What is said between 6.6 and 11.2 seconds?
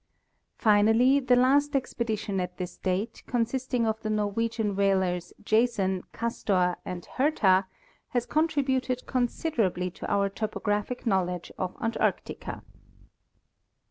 and Hertha, has contributed con siderably to our topographic